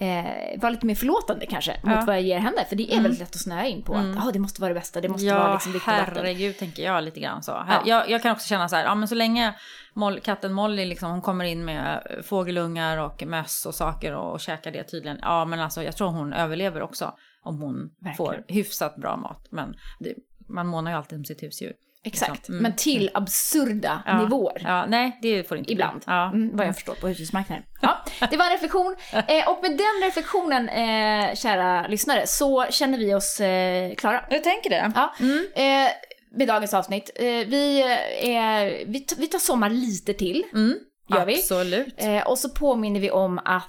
[0.00, 2.04] eh, vara lite mer förlåtande kanske mot Ja.
[2.06, 2.64] vad jag ger henne.
[2.68, 3.02] För det är Mm.
[3.02, 4.18] väldigt lätt att snöa in på Mm.
[4.18, 5.94] att ah, det måste vara det bästa, det måste ja, vara liksom datten.
[6.14, 7.50] herregud tänker jag lite grann så.
[7.68, 7.82] Ja.
[7.86, 9.54] Jag, jag kan också känna så här, ja men så länge
[9.94, 14.40] Moll, katten Molly liksom, hon kommer in med fågelungar och möss och saker och, och
[14.40, 15.18] käkar det tydligen.
[15.22, 18.16] Ja men alltså jag tror hon överlever också om hon Verkligen.
[18.16, 19.46] får hyfsat bra mat.
[19.50, 20.14] Men det,
[20.48, 21.72] man månar ju alltid om sitt husdjur.
[22.04, 22.54] Exakt, Liksom.
[22.54, 22.62] Mm.
[22.62, 24.22] men till absurda Ja.
[24.22, 24.60] nivåer.
[24.64, 25.72] Ja, nej det får inte bli.
[25.72, 26.26] Ibland, Ja.
[26.34, 27.64] mm, vad jag förstår på husdjursmarknaden.
[27.80, 28.96] Ja, det var en reflektion.
[29.12, 34.24] Eh, och med den reflektionen, eh, kära lyssnare, så känner vi oss eh, klara.
[34.30, 34.92] Jag tänker det.
[34.94, 35.14] Ja.
[35.62, 35.90] Eh,
[36.36, 37.10] med dagens avsnitt.
[37.16, 37.80] Eh, vi,
[38.22, 40.74] eh, vi, vi tar sommar lite till, Mm.
[41.08, 41.34] gör vi.
[41.34, 41.94] Absolut.
[42.26, 43.68] Och så påminner vi om att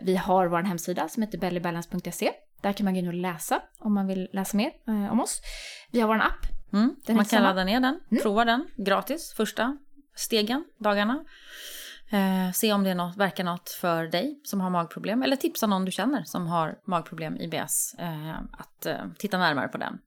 [0.00, 2.30] vi har vår hemsida som heter bellybalance.se.
[2.62, 4.70] Där kan man gå in och läsa om man vill läsa mer
[5.10, 5.40] om oss.
[5.92, 6.46] Vi har vår app.
[6.72, 6.96] Mm.
[7.08, 9.76] Man kan ladda ner den, prova den gratis första
[10.14, 11.24] stegen, dagarna.
[12.10, 15.22] Eh, se om det är något, verkar något för dig som har magproblem.
[15.22, 19.78] Eller tipsa någon du känner som har magproblem, IBS, eh, att eh, titta närmare på
[19.78, 19.98] den.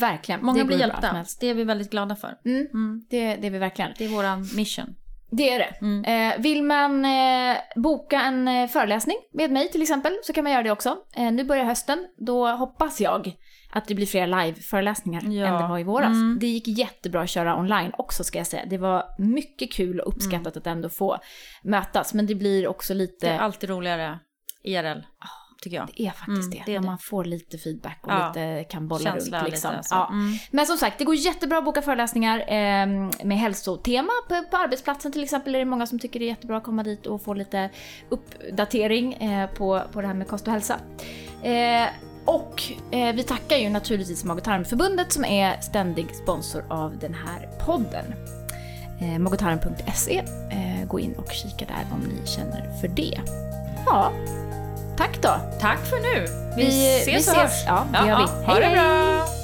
[0.00, 0.44] Verkligen.
[0.44, 1.24] Många blir hjälpta.
[1.40, 2.38] Det är vi väldigt glada för.
[2.44, 3.06] Mm, Mm.
[3.10, 3.90] det, det är vi verkligen.
[3.98, 4.94] Det är våran mission.
[5.30, 5.74] Det är det.
[5.80, 6.04] Mm.
[6.04, 10.52] Eh, vill man eh, boka en eh, föreläsning med mig till exempel så kan man
[10.52, 10.96] göra det också.
[11.16, 13.36] Nu börjar hösten, då hoppas jag
[13.74, 15.46] att det blir fler live-föreläsningar Ja.
[15.46, 16.06] än det var i våras.
[16.08, 16.38] Mm.
[16.40, 18.62] Det gick jättebra att köra online också ska jag säga.
[18.66, 21.18] Det var mycket kul och uppskattat att ändå få
[21.62, 22.14] mötas.
[22.14, 23.26] Men det blir också lite...
[23.26, 23.36] Mm.
[23.38, 24.18] Det är alltid roligare
[24.62, 24.98] IRL,
[25.62, 25.88] tycker jag.
[25.96, 26.62] Det är faktiskt Mm, det.
[26.66, 26.86] det är när det.
[26.86, 28.28] man får lite feedback och Ja.
[28.28, 29.50] lite kan bolla Känsla runt.
[29.50, 29.70] Liksom.
[29.82, 29.94] så.
[29.94, 30.08] Ja.
[30.12, 30.38] Mm.
[30.50, 32.86] Men som sagt, det går jättebra att boka föreläsningar eh,
[33.24, 34.10] med hälsotema.
[34.28, 36.82] På, på arbetsplatsen till exempel är det många som tycker det är jättebra att komma
[36.82, 37.70] dit och få lite
[38.08, 40.78] uppdatering eh, på, på det här med kost och hälsa.
[41.42, 41.88] Eh,
[42.24, 47.14] och eh, vi tackar ju naturligtvis Mag och tarmförbundet som är ständig sponsor av den
[47.14, 48.14] här podden.
[49.00, 50.18] eh, mogotaren.se.
[50.50, 53.20] Eh, gå in och kika där om ni känner för det.
[53.86, 54.12] Ja,
[54.96, 55.34] tack då.
[55.60, 56.26] Tack för nu.
[56.56, 57.36] Vi, Vi ses vi och ses.
[57.36, 57.64] hörs.
[57.66, 58.44] Ja, det gör vi.
[58.46, 59.43] ha det bra.